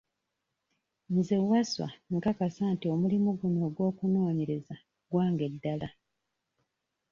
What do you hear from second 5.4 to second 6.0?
ddala.